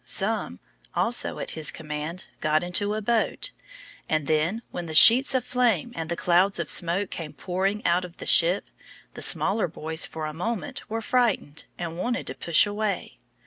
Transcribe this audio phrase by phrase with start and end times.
[0.03, 0.59] Some,
[0.95, 3.51] also at his command, got into a boat;
[4.09, 8.03] and then, when the sheets of flame and the clouds of smoke came pouring out
[8.03, 8.71] of the ship,
[9.13, 13.19] the smaller boys for a moment were frightened, and wanted to push away.